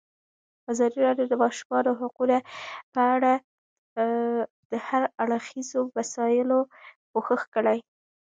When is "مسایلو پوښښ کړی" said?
5.97-7.79